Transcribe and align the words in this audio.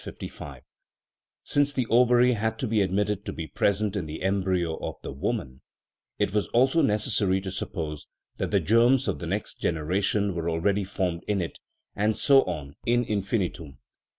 55; 0.03 0.63
since 1.43 1.71
the 1.71 1.85
ovary 1.91 2.33
had 2.33 2.57
to 2.57 2.67
be 2.67 2.81
admitted 2.81 3.23
to 3.27 3.31
be 3.31 3.45
present 3.45 3.95
in 3.95 4.07
the 4.07 4.23
embryo 4.23 4.77
of 4.77 4.95
the 5.03 5.11
woman, 5.11 5.61
it 6.17 6.33
was 6.33 6.47
also 6.55 6.81
necessary 6.81 7.39
to 7.39 7.51
suppose 7.51 8.07
that 8.37 8.49
the 8.49 8.59
germs 8.59 9.07
of 9.07 9.19
the 9.19 9.27
next 9.27 9.59
generation 9.61 10.33
were 10.33 10.49
already 10.49 10.83
formed 10.85 11.23
in 11.27 11.39
it, 11.39 11.59
and 11.95 12.17
so 12.17 12.41
on 12.45 12.73
in 12.83 13.03
in 13.05 13.21
finitum. 13.21 13.77